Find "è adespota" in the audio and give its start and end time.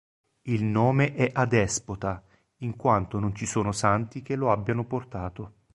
1.13-2.23